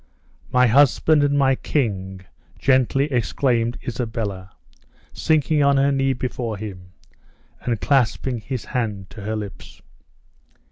[0.51, 2.21] "My husband, and my king!"
[2.57, 4.49] gently exclaimed Isabella,
[5.13, 6.93] sinking on her knee before him,
[7.61, 9.79] and clasping his hand to her lips.